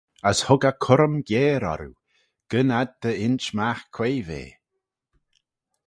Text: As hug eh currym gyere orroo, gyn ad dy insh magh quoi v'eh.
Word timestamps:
As 0.29 0.39
hug 0.47 0.63
eh 0.69 0.79
currym 0.83 1.15
gyere 1.27 1.67
orroo, 1.73 1.99
gyn 2.51 2.69
ad 2.79 2.89
dy 3.01 3.11
insh 3.27 3.51
magh 3.57 3.83
quoi 3.95 4.15
v'eh. 4.27 4.53